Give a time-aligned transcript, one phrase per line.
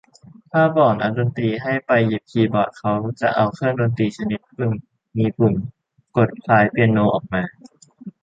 [0.51, 4.73] ถ้าบอกนักดนตรีให้ไปหยิบคีย์บอร์ด เขาจะเอาเครื่องดนตรีชนิดหนึ่ง
[5.17, 5.53] มีปุ่ม
[6.15, 7.43] กดคล้ายเปียโนออกมา